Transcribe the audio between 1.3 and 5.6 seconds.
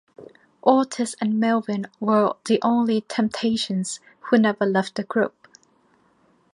Melvin were the only Temptations who never left the group.